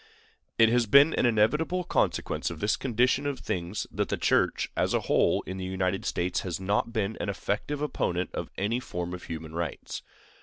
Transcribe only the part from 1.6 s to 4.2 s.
consequence of this condition of things that the